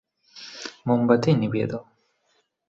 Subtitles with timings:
[0.85, 1.83] মোমবাতি নিভিয়ে দাও।